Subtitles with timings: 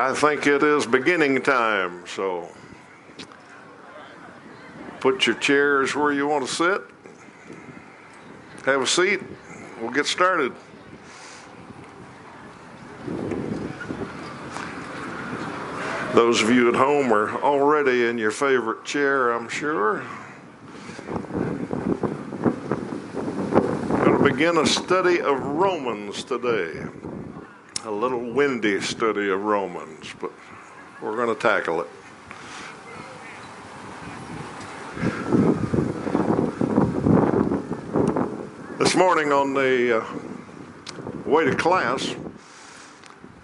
[0.00, 2.48] I think it is beginning time, so
[4.98, 6.80] put your chairs where you want to sit.
[8.64, 9.20] Have a seat.
[9.78, 10.54] We'll get started.
[16.14, 20.02] Those of you at home are already in your favorite chair, I'm sure.
[23.90, 26.88] We're Going to begin a study of Romans today
[27.90, 30.30] a little windy study of Romans, but
[31.02, 31.88] we're going to tackle it.
[38.78, 42.14] This morning on the uh, way to class,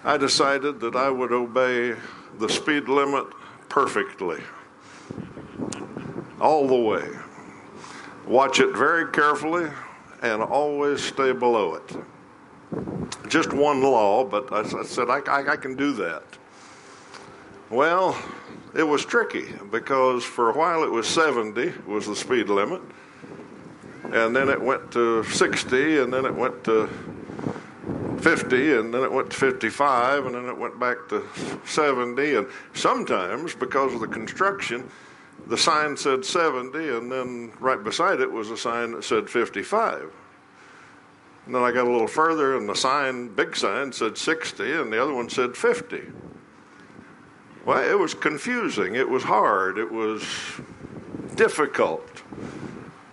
[0.04, 1.96] I decided that I would obey
[2.38, 3.26] the speed limit
[3.68, 4.40] perfectly,
[6.40, 7.04] all the way.
[8.28, 9.68] Watch it very carefully
[10.22, 11.96] and always stay below it
[13.36, 16.24] just one law, but I, I said, I, I, I, can do that.
[17.68, 18.18] Well,
[18.74, 22.80] it was tricky because for a while it was 70 was the speed limit,
[24.04, 26.88] and then it went to 60, and then it went to
[28.22, 31.22] 50, and then it went to 55, and then it went back to
[31.66, 34.88] 70, and sometimes because of the construction,
[35.46, 40.10] the sign said 70, and then right beside it was a sign that said 55.
[41.46, 44.92] And then I got a little further, and the sign, big sign, said 60, and
[44.92, 46.02] the other one said 50.
[47.64, 48.96] Well, it was confusing.
[48.96, 49.78] It was hard.
[49.78, 50.24] It was
[51.36, 52.04] difficult.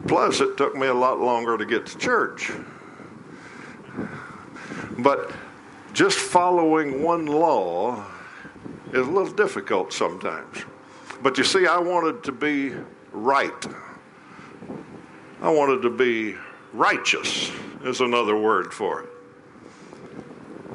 [0.08, 2.52] Plus, it took me a lot longer to get to church.
[4.98, 5.31] But
[5.94, 8.04] just following one law
[8.92, 10.65] is a little difficult sometimes.
[11.21, 12.73] But you see, I wanted to be
[13.11, 13.65] right.
[15.39, 16.36] I wanted to be
[16.73, 17.52] righteous
[17.83, 19.10] is another word for it.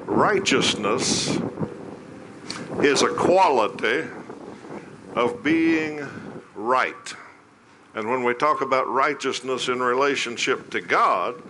[0.04, 1.38] Righteousness
[2.82, 4.04] is a quality
[5.14, 6.06] of being
[6.54, 7.14] right.
[7.94, 11.42] And when we talk about righteousness in relationship to God,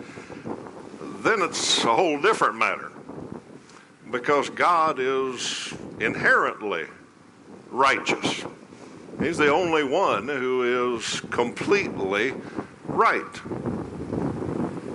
[1.21, 2.91] then it's a whole different matter.
[4.09, 6.85] Because God is inherently
[7.69, 8.45] righteous.
[9.19, 12.33] He's the only one who is completely
[12.87, 13.41] right.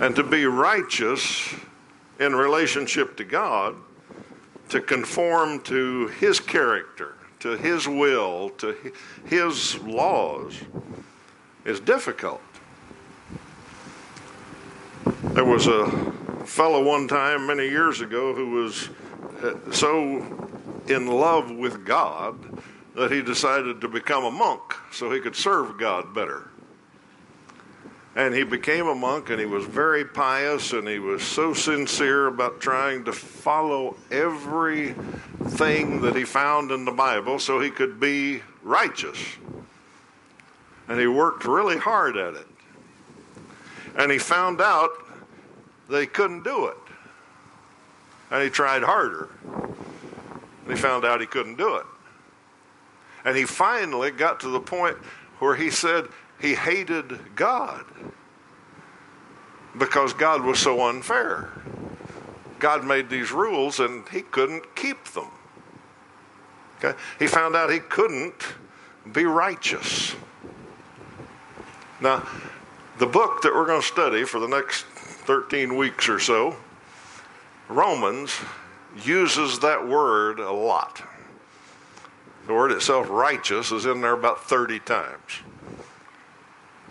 [0.04, 1.54] And to be righteous
[2.20, 3.75] in relationship to God,
[4.69, 8.76] to conform to His character, to His will, to
[9.25, 10.60] His laws,
[11.64, 12.43] is difficult.
[15.22, 15.87] There was a
[16.44, 18.91] fellow one time many years ago who was
[19.43, 20.19] uh, so
[20.87, 22.37] in love with God
[22.94, 24.60] that he decided to become a monk
[24.93, 26.50] so he could serve God better.
[28.16, 32.28] And he became a monk and he was very pious and he was so sincere
[32.28, 38.42] about trying to follow everything that he found in the Bible so he could be
[38.62, 39.19] righteous.
[40.86, 42.47] And he worked really hard at it.
[43.97, 44.91] And he found out
[45.88, 46.76] he couldn't do it.
[48.31, 49.28] And he tried harder.
[49.44, 51.86] And he found out he couldn't do it.
[53.25, 54.96] And he finally got to the point
[55.38, 56.06] where he said,
[56.40, 57.84] he hated God
[59.78, 61.50] because God was so unfair.
[62.58, 65.28] God made these rules and he couldn't keep them.
[66.78, 66.98] Okay?
[67.18, 68.54] He found out he couldn't
[69.12, 70.14] be righteous.
[72.00, 72.26] Now,
[72.98, 76.56] the book that we're going to study for the next 13 weeks or so,
[77.68, 78.32] Romans,
[79.04, 81.02] uses that word a lot.
[82.46, 85.40] The word itself, righteous, is in there about 30 times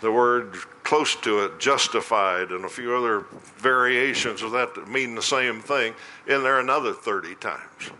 [0.04, 3.24] the word close to it, justified, and a few other
[3.56, 5.94] variations of that that mean the same thing
[6.26, 7.90] in there another 30 times.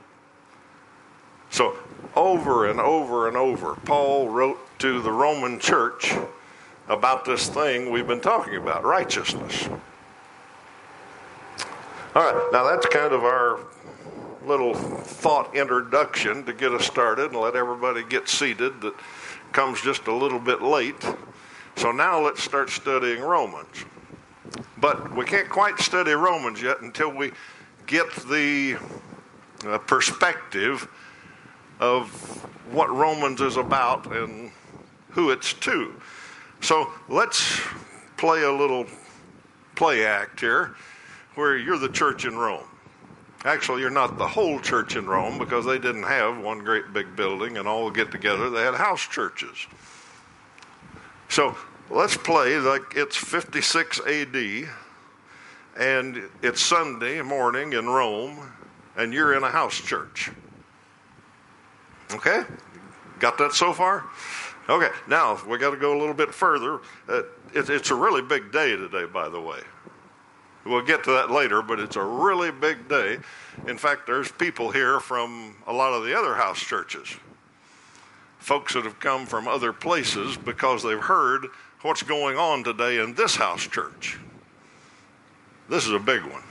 [1.49, 1.79] So,
[2.15, 6.13] over and over and over, Paul wrote to the Roman church
[6.87, 9.67] about this thing we've been talking about righteousness.
[12.15, 13.61] All right, now that's kind of our
[14.45, 18.95] little thought introduction to get us started and let everybody get seated that
[19.53, 21.03] comes just a little bit late.
[21.77, 23.85] So now let's start studying Romans.
[24.79, 27.33] But we can't quite study Romans yet until we
[27.87, 28.77] get the
[29.67, 30.89] uh, perspective
[31.81, 32.09] of
[32.71, 34.51] what Romans is about and
[35.11, 35.95] who it's to.
[36.61, 37.61] So let's
[38.17, 38.87] play a little
[39.75, 40.77] play act here
[41.35, 42.65] where you're the church in Rome.
[43.45, 47.15] Actually, you're not the whole church in Rome because they didn't have one great big
[47.15, 48.49] building and all get together.
[48.49, 49.67] They had house churches.
[51.35, 51.57] So
[51.91, 54.69] let's play like it's 56 AD
[55.77, 58.53] and it's Sunday morning in Rome
[58.97, 60.31] and you're in a house church.
[62.13, 62.43] Okay?
[63.19, 64.05] Got that so far?
[64.69, 66.79] Okay, now we got to go a little bit further.
[67.09, 67.23] Uh,
[67.53, 69.59] it, it's a really big day today, by the way.
[70.65, 73.19] We'll get to that later, but it's a really big day.
[73.67, 77.09] In fact, there's people here from a lot of the other house churches.
[78.45, 81.47] Folks that have come from other places because they've heard
[81.81, 84.19] what's going on today in this house church.
[85.71, 86.43] This is a big one.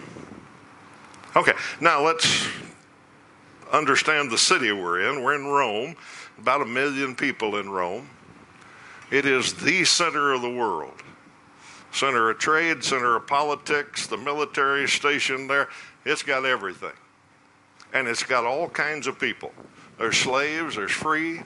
[1.36, 2.48] Okay, now let's
[3.72, 5.22] understand the city we're in.
[5.22, 5.96] We're in Rome,
[6.40, 8.10] about a million people in Rome.
[9.12, 11.04] It is the center of the world
[11.92, 15.70] center of trade, center of politics, the military station there.
[16.06, 16.94] It's got everything.
[17.94, 19.52] And it's got all kinds of people.
[20.00, 21.44] There's slaves, there's free,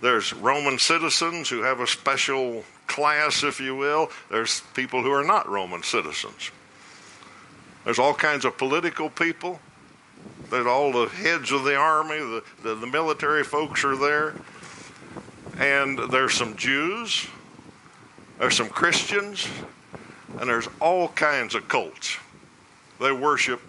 [0.00, 4.10] there's Roman citizens who have a special class, if you will.
[4.30, 6.50] There's people who are not Roman citizens.
[7.84, 9.60] There's all kinds of political people.
[10.50, 14.34] There's all the heads of the army, the, the, the military folks are there.
[15.58, 17.26] And there's some Jews,
[18.38, 19.48] there's some Christians,
[20.38, 22.18] and there's all kinds of cults.
[23.00, 23.60] They worship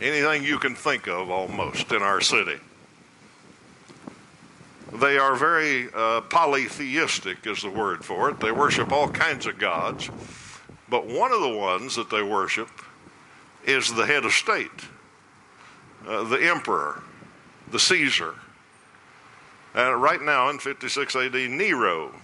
[0.00, 2.58] anything you can think of almost in our city.
[4.92, 8.40] They are very uh, polytheistic, is the word for it.
[8.40, 10.10] They worship all kinds of gods.
[10.88, 12.68] But one of the ones that they worship
[13.64, 14.70] is the head of state,
[16.06, 17.02] uh, the emperor,
[17.72, 18.34] the Caesar.
[19.74, 22.14] And right now in 56 AD, Nero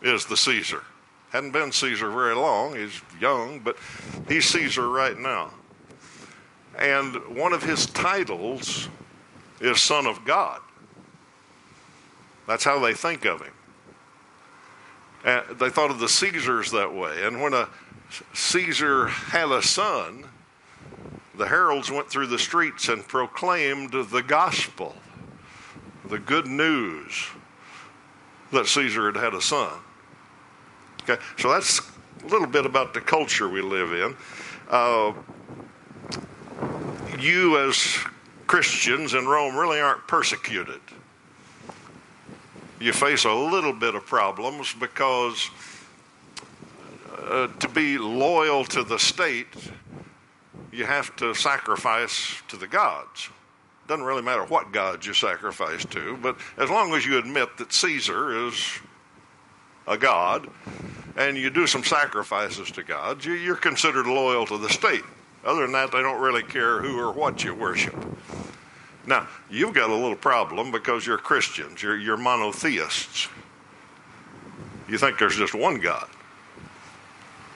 [0.00, 0.82] is the Caesar.
[1.30, 2.74] Hadn't been Caesar very long.
[2.74, 3.76] He's young, but
[4.26, 5.50] he's Caesar right now.
[6.78, 8.88] And one of his titles
[9.60, 10.60] is Son of God.
[12.50, 13.52] That's how they think of him.
[15.56, 17.22] They thought of the Caesars that way.
[17.22, 17.68] And when a
[18.32, 20.24] Caesar had a son,
[21.36, 24.96] the heralds went through the streets and proclaimed the gospel,
[26.08, 27.28] the good news
[28.50, 29.70] that Caesar had had a son.
[31.04, 31.78] Okay, so that's
[32.24, 34.16] a little bit about the culture we live in.
[34.68, 35.12] Uh,
[37.16, 37.96] you, as
[38.48, 40.80] Christians in Rome, really aren't persecuted.
[42.80, 45.50] You face a little bit of problems because
[47.18, 49.54] uh, to be loyal to the state,
[50.72, 53.28] you have to sacrifice to the gods.
[53.86, 57.70] Doesn't really matter what gods you sacrifice to, but as long as you admit that
[57.70, 58.78] Caesar is
[59.86, 60.48] a god,
[61.16, 65.02] and you do some sacrifices to God, you're considered loyal to the state.
[65.44, 67.94] Other than that, they don't really care who or what you worship.
[69.06, 73.28] Now, you've got a little problem because you're Christians, you're, you're monotheists.
[74.88, 76.08] You think there's just one God.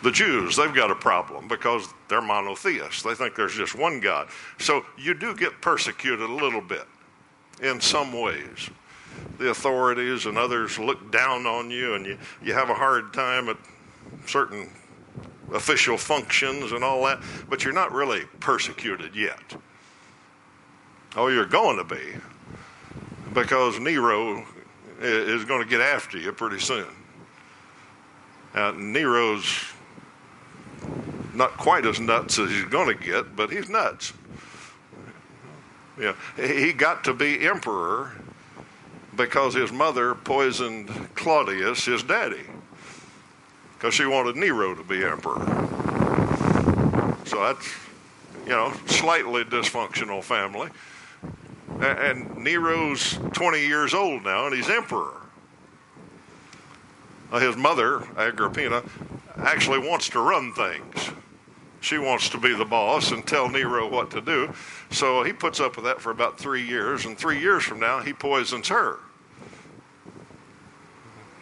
[0.03, 3.03] The Jews, they've got a problem because they're monotheists.
[3.03, 4.29] They think there's just one God.
[4.59, 6.87] So you do get persecuted a little bit
[7.63, 8.71] in some ways
[9.39, 13.49] the authorities and others look down on you and you, you have a hard time
[13.49, 13.57] at
[14.27, 14.71] certain
[15.53, 19.57] official functions and all that, but you're not really persecuted yet.
[21.17, 22.15] Oh, you're going to be
[23.33, 24.45] because Nero
[25.01, 26.87] is going to get after you pretty soon.
[28.55, 29.47] Now, Nero's
[31.35, 34.13] not quite as nuts as he's going to get, but he's nuts.
[35.99, 38.13] Yeah, he got to be emperor
[39.17, 42.43] because his mother poisoned Claudius, his daddy,
[43.75, 45.45] because she wanted Nero to be emperor.
[47.27, 47.73] So that's,
[48.45, 50.71] you know, slightly dysfunctional family.
[51.85, 55.21] And Nero's 20 years old now, and he's emperor.
[57.33, 58.83] His mother, Agrippina,
[59.37, 61.11] actually wants to run things.
[61.81, 64.55] She wants to be the boss and tell Nero what to do.
[64.91, 68.01] So he puts up with that for about three years, and three years from now,
[68.01, 69.01] he poisons her.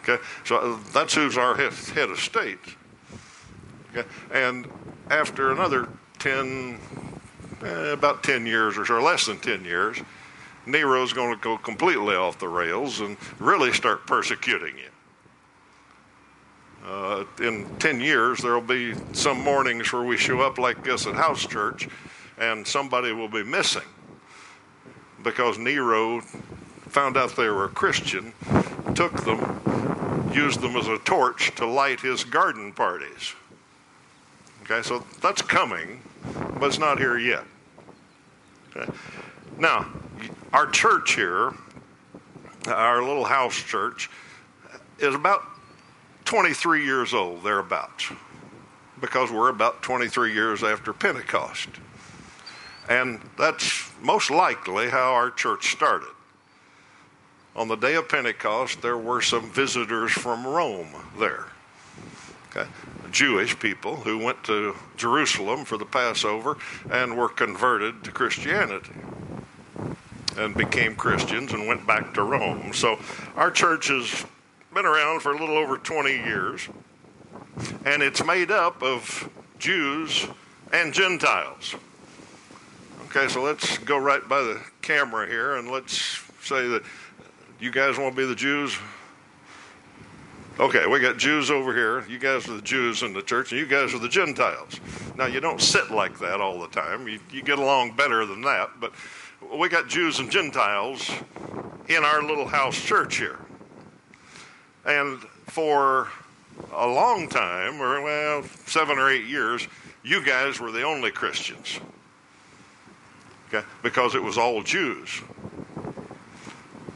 [0.01, 2.59] Okay, so uh, that's who's our head of state.
[3.95, 4.67] Okay, and
[5.09, 5.87] after another
[6.19, 6.77] 10,
[7.63, 9.97] eh, about 10 years or so, or less than 10 years,
[10.65, 14.89] Nero's going to go completely off the rails and really start persecuting you.
[16.85, 21.07] Uh, in 10 years, there will be some mornings where we show up like this
[21.07, 21.87] at house church
[22.37, 23.83] and somebody will be missing
[25.23, 28.33] because Nero found out they were a Christian,
[28.93, 33.33] took them, used them as a torch to light his garden parties.
[34.63, 36.01] Okay, so that's coming,
[36.59, 37.43] but it's not here yet.
[38.75, 38.91] Okay.
[39.57, 39.87] Now,
[40.51, 41.53] our church here,
[42.67, 44.09] our little house church,
[44.99, 45.43] is about
[46.25, 48.11] 23 years old, thereabouts,
[49.01, 51.69] because we're about 23 years after Pentecost.
[52.89, 56.09] And that's most likely how our church started.
[57.55, 60.89] on the day of Pentecost, there were some visitors from Rome
[61.19, 61.45] there.
[62.49, 62.67] Okay.
[63.11, 66.57] Jewish people who went to Jerusalem for the Passover
[66.89, 68.91] and were converted to Christianity
[70.37, 72.73] and became Christians and went back to Rome.
[72.73, 72.99] So
[73.35, 74.25] our church has
[74.73, 76.67] been around for a little over 20 years,
[77.85, 80.27] and it's made up of Jews
[80.71, 81.75] and Gentiles.
[83.05, 86.83] Okay, so let's go right by the camera here and let's say that
[87.59, 88.77] you guys want to be the Jews?
[90.59, 92.05] Okay, we got Jews over here.
[92.07, 94.79] You guys are the Jews in the church, and you guys are the Gentiles.
[95.17, 97.07] Now, you don't sit like that all the time.
[97.07, 98.91] You, you get along better than that, but
[99.57, 101.09] we got Jews and Gentiles
[101.87, 103.39] in our little house church here.
[104.85, 106.09] And for
[106.73, 109.67] a long time, or well, seven or eight years,
[110.03, 111.79] you guys were the only Christians.
[113.47, 113.65] Okay?
[113.81, 115.21] Because it was all Jews.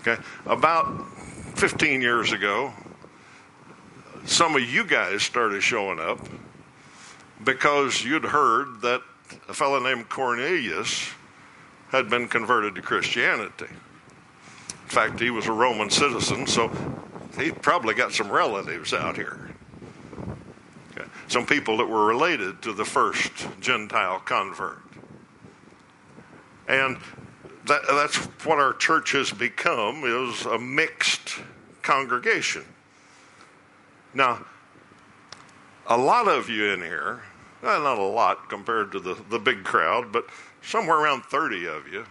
[0.02, 0.22] Okay?
[0.46, 1.06] About
[1.56, 2.74] 15 years ago,
[4.26, 6.20] some of you guys started showing up
[7.44, 9.02] because you'd heard that
[9.48, 11.10] a fellow named Cornelius
[11.90, 13.68] had been converted to Christianity.
[13.70, 16.70] In fact, he was a Roman citizen, so
[17.38, 19.50] he probably got some relatives out here.
[20.92, 21.08] Okay.
[21.28, 24.82] Some people that were related to the first Gentile convert.
[26.68, 26.98] And
[27.66, 31.36] that, that's what our church has become is a mixed
[31.82, 32.64] congregation.
[34.14, 34.46] Now,
[35.86, 37.22] a lot of you in here,
[37.62, 40.26] well, not a lot compared to the, the big crowd, but
[40.62, 42.06] somewhere around 30 of you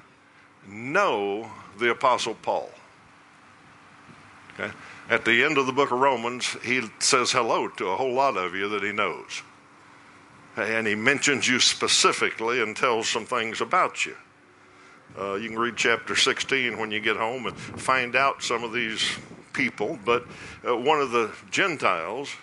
[0.68, 2.70] know the Apostle Paul.
[4.54, 4.72] Okay?
[5.08, 8.36] At the end of the book of Romans, he says hello to a whole lot
[8.36, 9.42] of you that he knows.
[10.56, 14.16] And he mentions you specifically and tells some things about you.
[15.18, 18.72] Uh, you can read chapter 16 when you get home and find out some of
[18.72, 19.16] these
[19.52, 20.26] people, but
[20.66, 22.34] uh, one of the Gentiles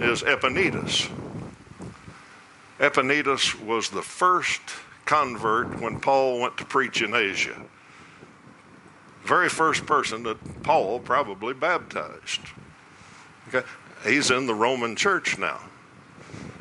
[0.00, 1.10] is Epaenetus.
[2.78, 4.60] Epaenetus was the first
[5.04, 7.56] convert when Paul went to preach in Asia.
[9.24, 12.40] Very first person that Paul probably baptized.
[13.48, 13.66] Okay,
[14.04, 15.60] he's in the Roman church now.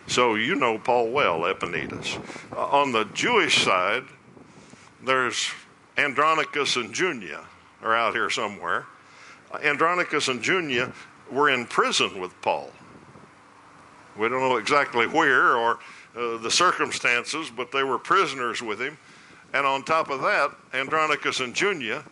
[0.07, 2.19] So you know Paul well, Epaenetus.
[2.55, 4.03] Uh, on the Jewish side,
[5.03, 5.49] there's
[5.97, 7.43] Andronicus and Junia
[7.81, 8.85] are out here somewhere.
[9.63, 10.93] Andronicus and Junia
[11.31, 12.71] were in prison with Paul.
[14.17, 15.79] We don't know exactly where or
[16.15, 18.97] uh, the circumstances, but they were prisoners with him.
[19.53, 22.03] And on top of that, Andronicus and Junia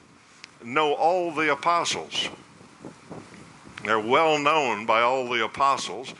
[0.64, 2.30] know all the apostles.
[3.84, 6.14] They're well known by all the apostles.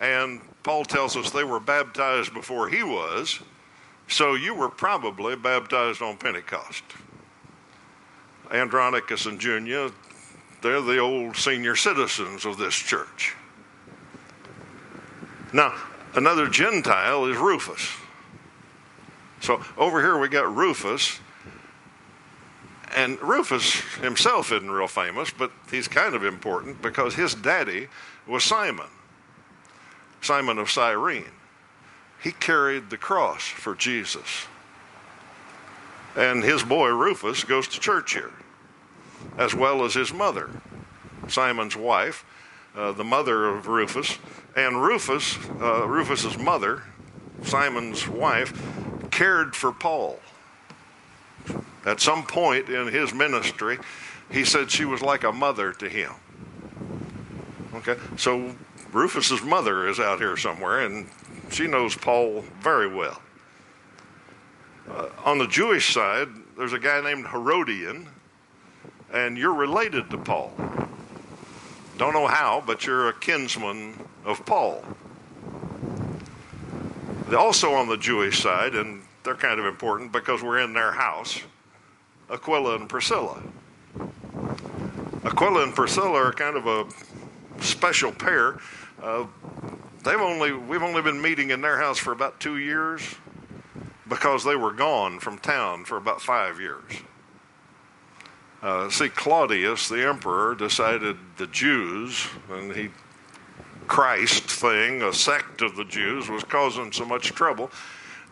[0.00, 3.40] And Paul tells us they were baptized before he was.
[4.08, 6.84] So you were probably baptized on Pentecost.
[8.50, 9.90] Andronicus and Junia
[10.62, 13.34] they're the old senior citizens of this church.
[15.52, 15.74] Now,
[16.14, 17.88] another Gentile is Rufus.
[19.40, 21.20] So over here we got Rufus.
[22.94, 27.88] And Rufus himself isn't real famous, but he's kind of important because his daddy
[28.26, 28.88] was Simon,
[30.20, 31.24] Simon of Cyrene.
[32.22, 34.46] He carried the cross for Jesus.
[36.14, 38.32] And his boy Rufus goes to church here
[39.38, 40.50] as well as his mother,
[41.28, 42.24] Simon's wife,
[42.76, 44.18] uh, the mother of Rufus,
[44.56, 46.82] and Rufus, uh, Rufus's mother,
[47.42, 48.52] Simon's wife,
[49.10, 50.20] cared for Paul.
[51.84, 53.78] At some point in his ministry,
[54.30, 56.12] he said she was like a mother to him.
[57.74, 58.54] Okay, so
[58.92, 61.08] Rufus's mother is out here somewhere, and
[61.50, 63.20] she knows Paul very well.
[64.88, 68.08] Uh, on the Jewish side, there's a guy named Herodion
[69.12, 70.52] and you're related to Paul.
[71.98, 74.84] Don't know how, but you're a kinsman of Paul.
[77.28, 80.92] They're also on the Jewish side, and they're kind of important because we're in their
[80.92, 81.40] house,
[82.30, 83.42] Aquila and Priscilla.
[85.24, 86.86] Aquila and Priscilla are kind of a
[87.62, 88.58] special pair.
[89.02, 89.26] Uh,
[90.04, 93.02] they've only we've only been meeting in their house for about two years
[94.08, 96.92] because they were gone from town for about five years.
[98.62, 102.90] Uh, see, Claudius, the emperor, decided the Jews, and he
[103.88, 107.70] Christ thing, a sect of the Jews, was causing so much trouble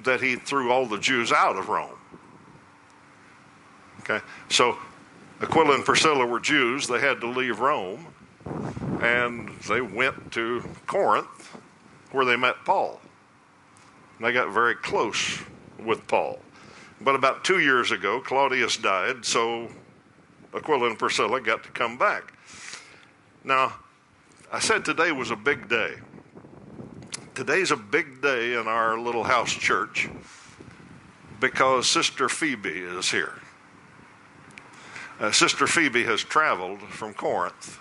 [0.05, 1.99] that he threw all the Jews out of Rome.
[4.01, 4.79] Okay, so
[5.43, 6.87] Aquila and Priscilla were Jews.
[6.87, 8.07] They had to leave Rome,
[9.03, 11.59] and they went to Corinth,
[12.13, 13.01] where they met Paul.
[14.19, 15.41] And they got very close
[15.79, 16.39] with Paul.
[17.01, 19.69] But about two years ago, Claudius died, so
[20.55, 22.33] Aquila and Priscilla got to come back.
[23.45, 23.75] Now,
[24.53, 25.95] I said today was a big day.
[27.35, 30.09] Today's a big day in our little house church
[31.39, 33.35] because Sister Phoebe is here.
[35.21, 37.79] Uh, Sister Phoebe has traveled from Corinth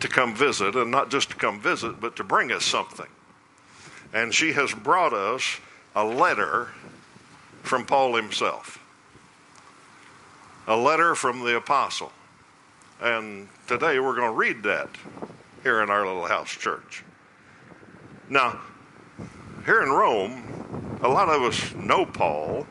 [0.00, 3.06] to come visit, and not just to come visit, but to bring us something.
[4.12, 5.60] And she has brought us
[5.94, 6.68] a letter
[7.62, 8.79] from Paul himself,
[10.70, 12.12] a letter from the apostle.
[13.00, 14.88] And today we're going to read that
[15.64, 17.02] here in our little house church.
[18.28, 18.60] Now,
[19.66, 22.68] here in Rome, a lot of us know Paul,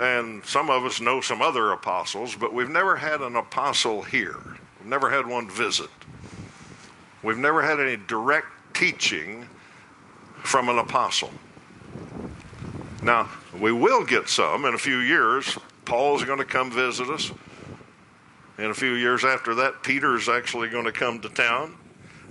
[0.00, 4.40] and some of us know some other apostles, but we've never had an apostle here.
[4.80, 5.90] We've never had one visit.
[7.22, 9.48] We've never had any direct teaching
[10.42, 11.30] from an apostle.
[13.00, 13.28] Now,
[13.60, 15.56] we will get some in a few years.
[15.88, 17.32] Paul's going to come visit us.
[18.58, 21.76] In a few years after that, Peter's actually going to come to town.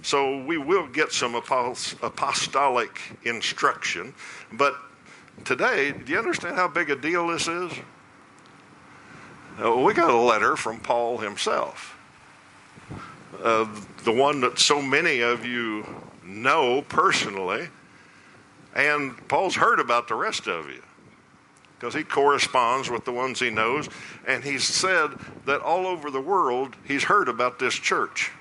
[0.04, 4.14] So we will get some apostolic instruction.
[4.54, 4.76] But
[5.44, 7.72] today, do you understand how big a deal this is?
[9.58, 11.98] We got a letter from Paul himself.
[13.42, 13.68] Uh,
[14.04, 15.84] the one that so many of you
[16.24, 17.70] know personally.
[18.76, 20.84] And Paul's heard about the rest of you
[21.77, 23.88] because he corresponds with the ones he knows.
[24.27, 25.12] And he's said
[25.46, 28.31] that all over the world, he's heard about this church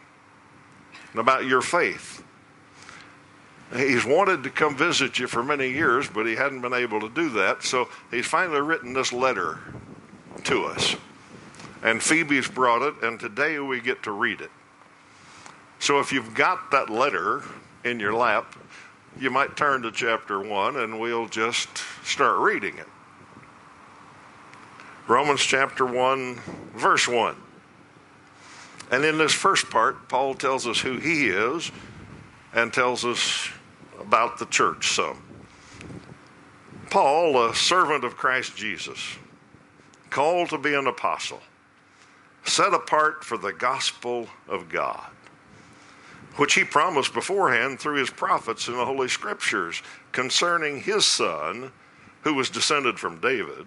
[1.13, 2.23] and about your faith.
[3.75, 7.09] He's wanted to come visit you for many years, but he hadn't been able to
[7.09, 7.63] do that.
[7.63, 9.59] So he's finally written this letter
[10.45, 10.97] to us.
[11.83, 14.51] And Phoebe's brought it, and today we get to read it.
[15.79, 17.43] So if you've got that letter
[17.85, 18.57] in your lap,
[19.19, 21.69] you might turn to chapter 1 and we'll just
[22.05, 22.87] start reading it.
[25.09, 26.35] Romans chapter 1,
[26.75, 27.37] verse 1.
[28.91, 31.71] And in this first part, Paul tells us who he is
[32.53, 33.49] and tells us
[34.01, 35.23] about the church some.
[36.91, 39.17] Paul, a servant of Christ Jesus,
[40.11, 41.41] called to be an apostle,
[42.45, 45.07] set apart for the gospel of God
[46.37, 51.73] which he promised beforehand through his prophets in the Holy Scriptures concerning his son,
[52.23, 53.67] who was descended from David,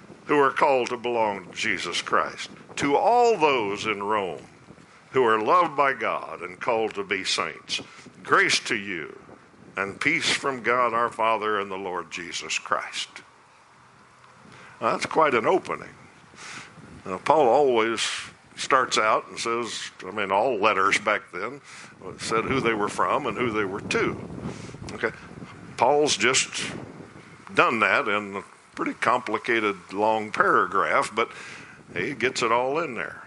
[0.25, 2.49] who are called to belong to Jesus Christ.
[2.77, 4.45] To all those in Rome
[5.11, 7.81] who are loved by God and called to be saints,
[8.23, 9.17] grace to you
[9.77, 13.09] and peace from God our Father and the Lord Jesus Christ.
[14.79, 15.89] Now, that's quite an opening.
[17.05, 18.01] Now, Paul always
[18.55, 21.61] starts out and says, I mean, all letters back then
[22.17, 24.29] said who they were from and who they were to.
[24.93, 25.11] Okay,
[25.77, 26.71] Paul's just
[27.53, 28.43] done that in
[28.75, 31.29] pretty complicated long paragraph, but
[31.95, 33.21] he gets it all in there.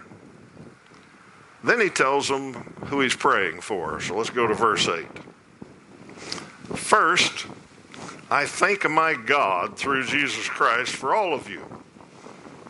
[1.63, 2.53] Then he tells them
[2.85, 3.99] who he's praying for.
[3.99, 5.05] So let's go to verse 8.
[6.75, 7.47] First,
[8.29, 11.63] I thank my God through Jesus Christ for all of you,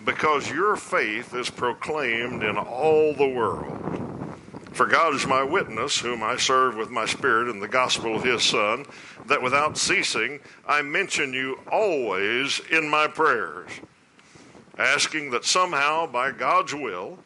[0.03, 3.84] because your faith is proclaimed in all the world.
[4.75, 8.25] For God is my witness, whom I serve with my spirit in the gospel of
[8.25, 8.85] his Son,
[9.25, 13.69] that without ceasing I mention you always in my prayers,
[14.77, 17.19] asking that somehow, by God's will,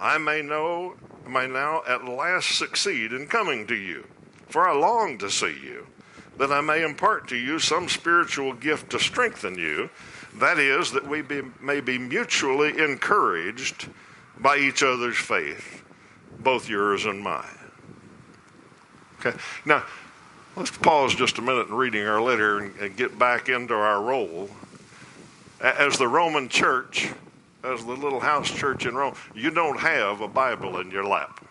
[0.00, 0.96] I may know,
[1.28, 4.04] may now at last succeed in coming to you.
[4.48, 5.86] For I long to see you,
[6.38, 9.90] that I may impart to you some spiritual gift to strengthen you,
[10.40, 13.88] that is, that we be, may be mutually encouraged
[14.40, 15.84] by each other's faith
[16.42, 17.44] both yours and mine.
[19.18, 19.36] Okay.
[19.64, 19.84] Now,
[20.56, 24.02] let's pause just a minute in reading our letter and, and get back into our
[24.02, 24.48] role.
[25.60, 27.10] As the Roman church,
[27.62, 31.44] as the little house church in Rome, you don't have a Bible in your lap.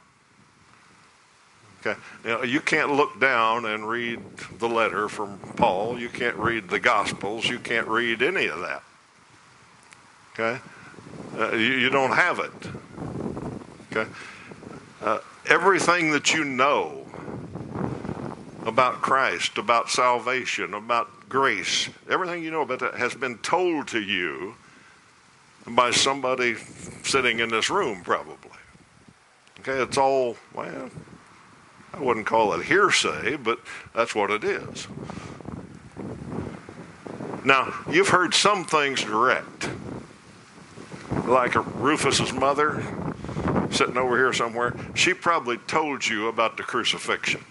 [1.82, 1.97] Okay.
[2.23, 4.19] You, know, you can't look down and read
[4.58, 5.97] the letter from Paul.
[5.97, 7.47] You can't read the Gospels.
[7.47, 8.84] You can't read any of that.
[10.34, 10.60] Okay.
[11.38, 12.52] Uh, you, you don't have it.
[13.91, 14.10] Okay.
[15.01, 17.05] Uh, everything that you know
[18.65, 24.01] about Christ, about salvation, about grace, everything you know about that has been told to
[24.01, 24.55] you
[25.65, 26.55] by somebody
[27.03, 28.49] sitting in this room, probably.
[29.62, 30.89] Okay, it's all, well,
[31.93, 33.59] I wouldn't call it hearsay, but
[33.95, 34.88] that's what it is.
[37.45, 39.69] Now, you've heard some things direct,
[41.25, 42.83] like Rufus's mother
[43.71, 44.75] sitting over here somewhere.
[44.95, 47.43] She probably told you about the crucifixion.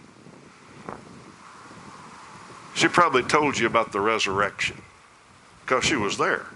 [2.74, 4.80] She probably told you about the resurrection
[5.64, 6.46] because she was there.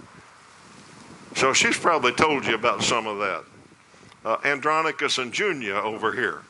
[1.35, 3.45] So she's probably told you about some of that.
[4.25, 6.43] Uh, Andronicus and Junia over here.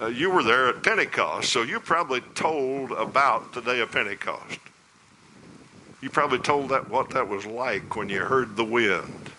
[0.00, 4.58] Uh, you were there at Pentecost, so you probably told about the day of Pentecost.
[6.00, 9.30] You probably told that what that was like when you heard the wind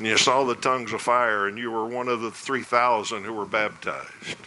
[0.00, 3.34] and you saw the tongues of fire and you were one of the 3,000 who
[3.34, 4.38] were baptized.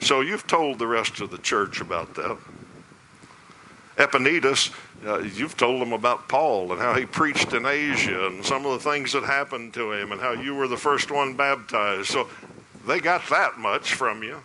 [0.00, 2.36] So you've told the rest of the church about that.
[3.96, 4.74] Epaenetus,
[5.06, 8.72] uh, you've told them about Paul and how he preached in Asia and some of
[8.72, 12.08] the things that happened to him and how you were the first one baptized.
[12.08, 12.28] So
[12.88, 14.42] they got that much from you.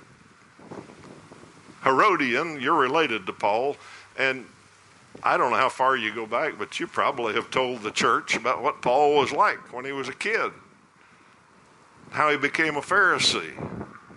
[1.83, 3.75] Herodion, you're related to Paul,
[4.19, 4.45] and
[5.23, 8.35] I don't know how far you go back, but you probably have told the church
[8.35, 10.51] about what Paul was like when he was a kid,
[12.09, 13.53] how he became a Pharisee,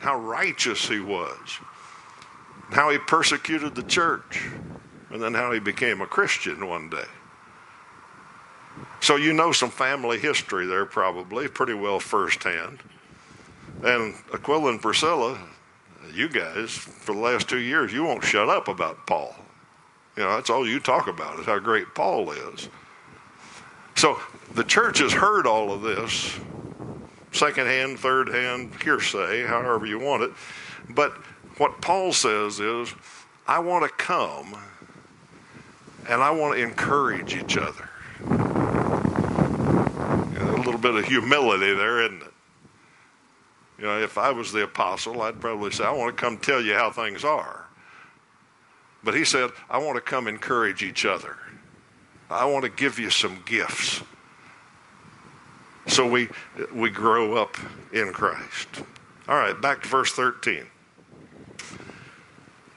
[0.01, 1.59] how righteous he was,
[2.71, 4.49] how he persecuted the church
[5.11, 7.05] and then how he became a Christian one day.
[9.01, 12.81] So you know some family history there, probably, pretty well firsthand.
[13.83, 15.39] And Aquila and Priscilla,
[16.13, 19.37] you guys, for the last two years, you won't shut up about Paul.
[20.17, 22.69] You know, that's all you talk about is how great Paul is.
[23.97, 24.21] So
[24.55, 26.39] the church has heard all of this,
[27.33, 30.31] secondhand, third hand, hearsay, however you want it.
[30.91, 31.13] But
[31.59, 32.95] what Paul says is,
[33.47, 34.57] I want to come
[36.09, 37.89] and I want to encourage each other.
[40.37, 42.33] a little bit of humility there, isn't it?
[43.79, 46.61] You know, if I was the apostle, I'd probably say, I want to come tell
[46.61, 47.64] you how things are.
[49.05, 51.37] But he said, I want to come encourage each other.
[52.31, 54.03] I want to give you some gifts.
[55.87, 56.31] So we
[56.73, 57.57] we grow up
[57.93, 58.83] in Christ.
[59.29, 60.67] All right, back to verse 13.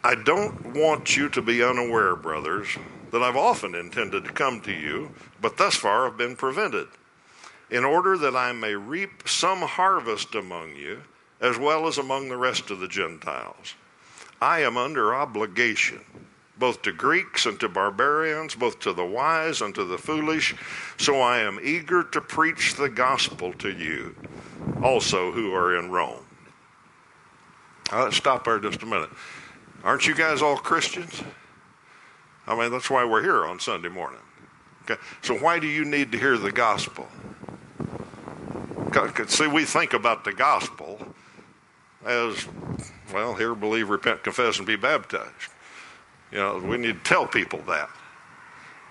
[0.03, 2.67] I don't want you to be unaware, brothers,
[3.11, 5.11] that I've often intended to come to you,
[5.41, 6.87] but thus far have been prevented,
[7.69, 11.03] in order that I may reap some harvest among you,
[11.41, 13.75] as well as among the rest of the Gentiles.
[14.41, 16.01] I am under obligation,
[16.57, 20.55] both to Greeks and to barbarians, both to the wise and to the foolish,
[20.97, 24.15] so I am eager to preach the gospel to you,
[24.83, 26.25] also who are in Rome.
[27.91, 29.09] Now, let's stop there just a minute.
[29.83, 31.23] Aren't you guys all Christians?
[32.45, 34.19] I mean, that's why we're here on Sunday morning.
[34.83, 37.07] Okay, so why do you need to hear the gospel?
[39.27, 41.13] See, we think about the gospel
[42.05, 42.47] as,
[43.13, 45.51] well, hear, believe, repent, confess, and be baptized.
[46.31, 47.89] You know, we need to tell people that.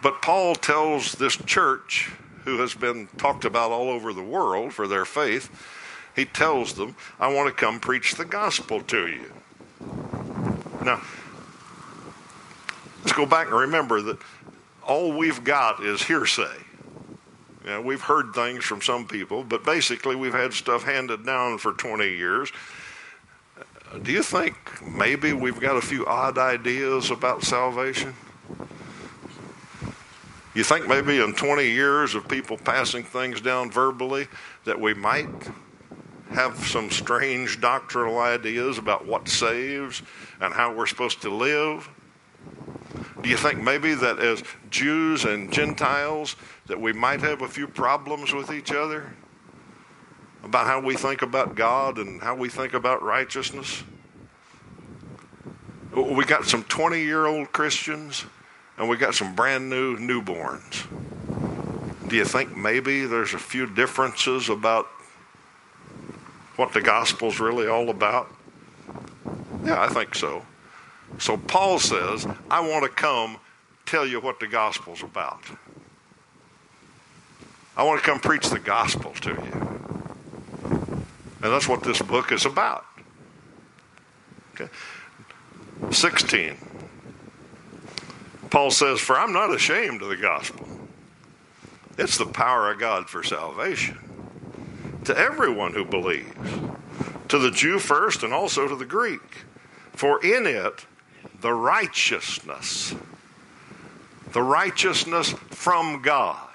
[0.02, 2.10] But Paul tells this church,
[2.44, 5.50] who has been talked about all over the world for their faith,
[6.14, 9.32] he tells them, I want to come preach the gospel to you.
[10.82, 11.02] Now,
[13.06, 14.18] Let's go back and remember that
[14.84, 16.56] all we've got is hearsay.
[17.64, 21.72] You we've heard things from some people, but basically we've had stuff handed down for
[21.72, 22.50] 20 years.
[24.02, 28.14] Do you think maybe we've got a few odd ideas about salvation?
[30.54, 34.26] You think maybe in 20 years of people passing things down verbally
[34.64, 35.28] that we might
[36.30, 40.02] have some strange doctrinal ideas about what saves
[40.40, 41.88] and how we're supposed to live?
[43.22, 47.68] Do you think maybe that as Jews and Gentiles that we might have a few
[47.68, 49.12] problems with each other
[50.42, 53.82] about how we think about God and how we think about righteousness?
[55.94, 58.26] We got some 20 year old Christians
[58.78, 60.86] and we got some brand new newborns.
[62.08, 64.86] Do you think maybe there's a few differences about
[66.56, 68.30] what the gospel's really all about?
[69.64, 70.42] Yeah, I think so.
[71.18, 73.38] So Paul says, I want to come
[73.86, 75.40] tell you what the gospel's about.
[77.76, 79.95] I want to come preach the gospel to you.
[81.46, 82.84] And that's what this book is about.
[84.52, 84.68] Okay.
[85.92, 86.56] 16.
[88.50, 90.66] Paul says, For I'm not ashamed of the gospel.
[91.98, 93.96] It's the power of God for salvation
[95.04, 96.34] to everyone who believes,
[97.28, 99.44] to the Jew first and also to the Greek.
[99.92, 100.84] For in it
[101.42, 102.92] the righteousness,
[104.32, 106.48] the righteousness from God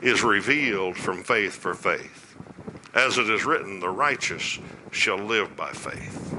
[0.00, 2.25] is revealed from faith for faith.
[2.96, 4.58] As it is written, the righteous
[4.90, 6.32] shall live by faith.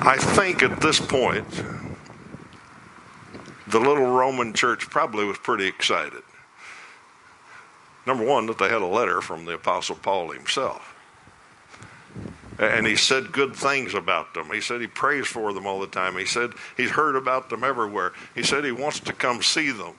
[0.00, 1.62] I think at this point,
[3.66, 6.22] the little Roman church probably was pretty excited.
[8.06, 10.95] Number one, that they had a letter from the Apostle Paul himself.
[12.58, 14.50] And he said good things about them.
[14.50, 16.16] He said he prays for them all the time.
[16.16, 18.12] He said he's heard about them everywhere.
[18.34, 19.94] He said he wants to come see them.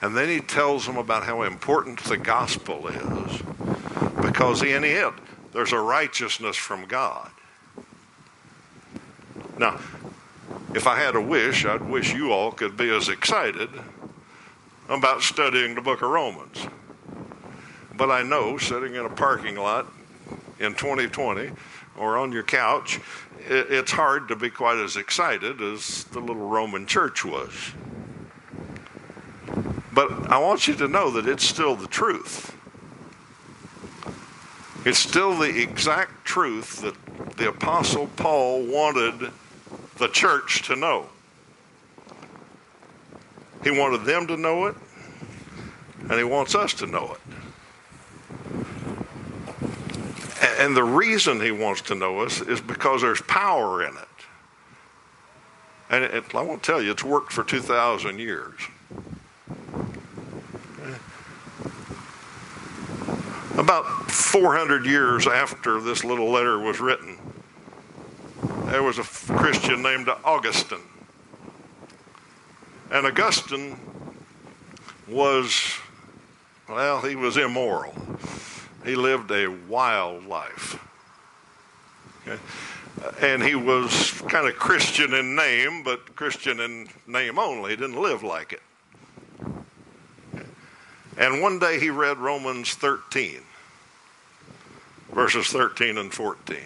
[0.00, 3.42] And then he tells them about how important the gospel is.
[4.22, 5.12] Because in it,
[5.52, 7.30] there's a righteousness from God.
[9.58, 9.78] Now,
[10.74, 13.68] if I had a wish, I'd wish you all could be as excited
[14.88, 16.66] about studying the book of Romans.
[17.94, 19.86] But I know sitting in a parking lot
[20.60, 21.50] in 2020
[21.98, 23.00] or on your couch,
[23.48, 27.52] it's hard to be quite as excited as the little Roman church was.
[29.92, 32.56] But I want you to know that it's still the truth.
[34.84, 36.94] It's still the exact truth that
[37.36, 39.30] the Apostle Paul wanted
[39.96, 41.06] the church to know.
[43.62, 44.76] He wanted them to know it,
[46.02, 47.39] and he wants us to know it.
[50.40, 54.08] And the reason he wants to know us is because there's power in it.
[55.90, 58.58] And it, I won't tell you, it's worked for 2,000 years.
[63.58, 67.18] About 400 years after this little letter was written,
[68.66, 70.78] there was a Christian named Augustine.
[72.90, 73.78] And Augustine
[75.06, 75.74] was,
[76.68, 77.94] well, he was immoral
[78.84, 80.78] he lived a wild life.
[82.22, 82.40] Okay?
[83.02, 87.70] Uh, and he was kind of Christian in name, but Christian in name only.
[87.70, 88.62] He didn't live like it.
[91.16, 93.40] And one day he read Romans 13,
[95.12, 96.56] verses 13 and 14.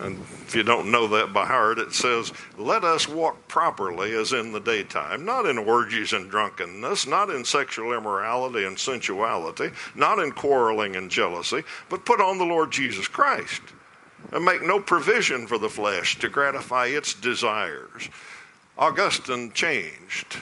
[0.00, 4.32] And if you don't know that by heart, it says, Let us walk properly as
[4.32, 10.20] in the daytime, not in orgies and drunkenness, not in sexual immorality and sensuality, not
[10.20, 13.60] in quarreling and jealousy, but put on the Lord Jesus Christ
[14.32, 18.08] and make no provision for the flesh to gratify its desires.
[18.76, 20.38] Augustine changed.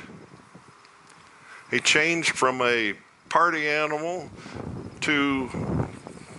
[1.71, 2.95] He changed from a
[3.31, 4.31] party animal
[5.01, 5.89] to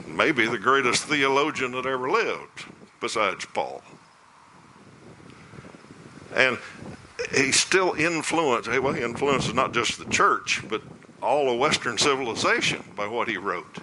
[0.06, 2.66] maybe the greatest theologian that ever lived
[3.00, 3.82] besides Paul.
[6.36, 6.58] And
[7.34, 10.82] he still influenced, well, he influences not just the church, but
[11.22, 13.78] all of Western civilization by what he wrote.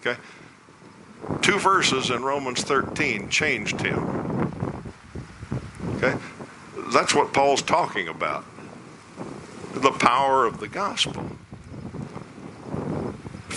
[0.00, 0.18] Okay?
[1.42, 4.92] Two verses in Romans 13 changed him.
[5.96, 6.16] Okay?
[6.92, 8.44] That's what Paul's talking about
[9.74, 11.22] the power of the gospel.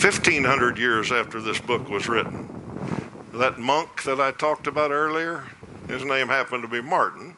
[0.03, 2.42] 1500 years after this book was written,
[3.33, 5.43] that monk that I talked about earlier,
[5.87, 7.35] his name happened to be Martin,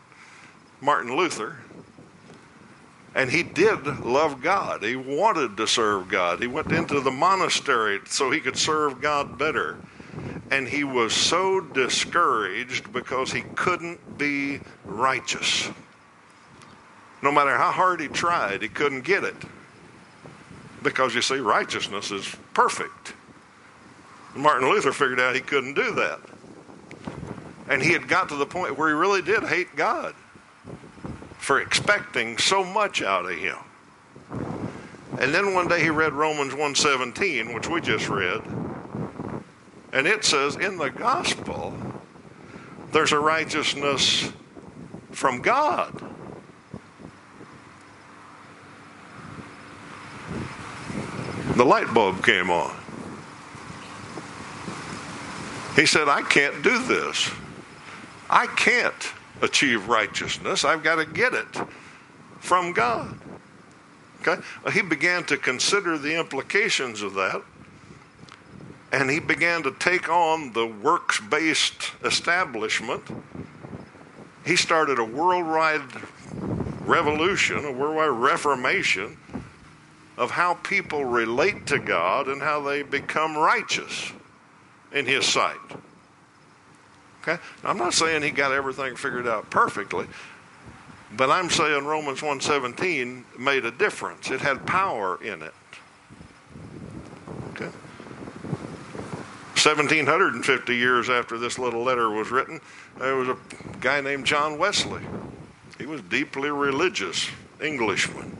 [0.81, 1.58] Martin Luther.
[3.15, 4.84] And he did love God.
[4.84, 6.41] He wanted to serve God.
[6.41, 9.77] He went into the monastery so he could serve God better.
[10.51, 15.69] And he was so discouraged because he couldn't be righteous.
[17.21, 19.36] No matter how hard he tried, he couldn't get it.
[20.84, 23.13] Because you see, righteousness is perfect.
[24.36, 26.19] Martin Luther figured out he couldn't do that.
[27.69, 30.13] And he had got to the point where he really did hate God
[31.38, 33.58] for expecting so much out of him.
[35.19, 38.41] And then one day he read Romans 1:17, which we just read.
[39.93, 41.74] And it says in the gospel
[42.91, 44.32] there's a righteousness
[45.12, 46.02] from God.
[51.56, 52.76] The light bulb came on.
[55.75, 57.29] He said, I can't do this.
[58.29, 60.63] I can't achieve righteousness.
[60.63, 61.47] I've got to get it
[62.39, 63.19] from God.
[64.21, 64.41] Okay?
[64.71, 67.41] He began to consider the implications of that.
[68.93, 73.03] And he began to take on the works based establishment.
[74.45, 75.81] He started a worldwide
[76.85, 79.17] revolution, a worldwide reformation
[80.17, 84.13] of how people relate to God and how they become righteous
[84.95, 85.60] in his sight.
[87.21, 87.39] Okay?
[87.63, 90.08] I'm not saying he got everything figured out perfectly,
[91.15, 94.31] but I'm saying Romans 1:17 made a difference.
[94.31, 95.53] It had power in it.
[97.51, 97.69] Okay?
[99.55, 102.62] 1750 years after this little letter was written,
[102.97, 103.38] there was a
[103.81, 105.01] guy named John Wesley.
[105.77, 107.27] He was deeply religious
[107.62, 108.38] Englishman.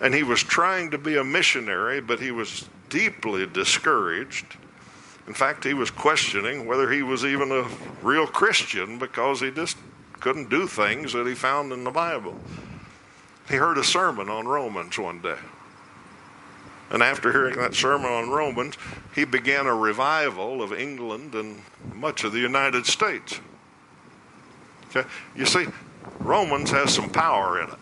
[0.00, 4.56] And he was trying to be a missionary, but he was deeply discouraged.
[5.26, 7.66] In fact, he was questioning whether he was even a
[8.02, 9.78] real Christian because he just
[10.20, 12.38] couldn't do things that he found in the Bible.
[13.48, 15.38] He heard a sermon on Romans one day.
[16.90, 18.76] And after hearing that sermon on Romans,
[19.14, 21.62] he began a revival of England and
[21.94, 23.40] much of the United States.
[24.90, 25.08] Okay?
[25.34, 25.66] You see,
[26.20, 27.78] Romans has some power in it.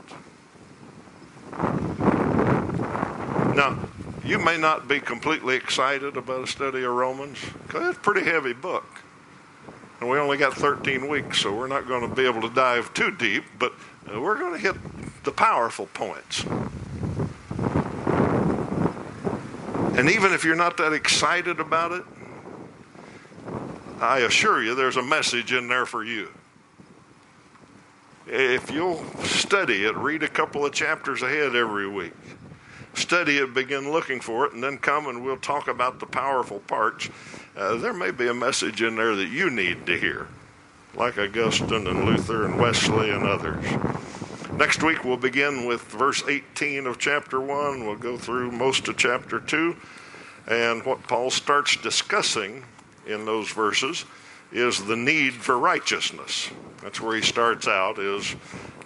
[3.55, 3.79] Now,
[4.25, 8.29] you may not be completely excited about a study of Romans because it's a pretty
[8.29, 8.87] heavy book.
[10.01, 12.93] And we only got 13 weeks, so we're not going to be able to dive
[12.95, 13.73] too deep, but
[14.13, 14.77] uh, we're going to hit
[15.25, 16.45] the powerful points.
[19.97, 22.05] And even if you're not that excited about it,
[24.01, 26.29] I assure you there's a message in there for you.
[28.27, 32.15] If you'll study it, read a couple of chapters ahead every week,
[32.95, 36.61] study it, begin looking for it, and then come and we'll talk about the powerful
[36.61, 37.09] parts.
[37.57, 40.27] Uh, there may be a message in there that you need to hear,
[40.95, 43.65] like Augustine and Luther and Wesley and others.
[44.57, 47.87] Next week, we'll begin with verse 18 of chapter 1.
[47.87, 49.75] We'll go through most of chapter 2.
[50.47, 52.65] And what Paul starts discussing
[53.07, 54.05] in those verses
[54.53, 56.51] is the need for righteousness.
[56.83, 58.37] That's where he starts out, is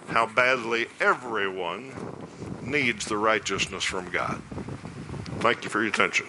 [0.07, 1.91] how badly everyone
[2.67, 4.41] needs the righteousness from God.
[5.39, 6.27] Thank you for your attention.